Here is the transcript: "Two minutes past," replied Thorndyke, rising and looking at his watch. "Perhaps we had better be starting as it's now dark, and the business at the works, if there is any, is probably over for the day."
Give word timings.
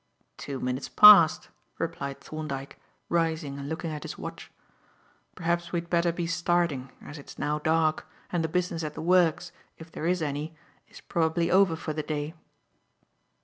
"Two 0.37 0.59
minutes 0.59 0.89
past," 0.89 1.49
replied 1.77 2.19
Thorndyke, 2.19 2.79
rising 3.07 3.59
and 3.59 3.69
looking 3.69 3.91
at 3.91 4.01
his 4.01 4.17
watch. 4.17 4.49
"Perhaps 5.35 5.71
we 5.71 5.79
had 5.79 5.91
better 5.91 6.11
be 6.11 6.25
starting 6.25 6.91
as 7.03 7.19
it's 7.19 7.37
now 7.37 7.59
dark, 7.59 8.07
and 8.31 8.43
the 8.43 8.47
business 8.47 8.83
at 8.83 8.95
the 8.95 9.01
works, 9.03 9.51
if 9.77 9.91
there 9.91 10.07
is 10.07 10.23
any, 10.23 10.55
is 10.87 11.01
probably 11.01 11.51
over 11.51 11.75
for 11.75 11.93
the 11.93 12.01
day." 12.01 12.33